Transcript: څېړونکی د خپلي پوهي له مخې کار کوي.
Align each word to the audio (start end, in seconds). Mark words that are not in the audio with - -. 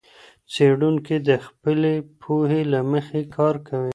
څېړونکی 0.53 1.15
د 1.27 1.29
خپلي 1.45 1.95
پوهي 2.21 2.61
له 2.73 2.79
مخې 2.91 3.21
کار 3.35 3.55
کوي. 3.67 3.89